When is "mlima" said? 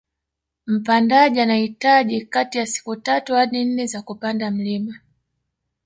4.51-4.99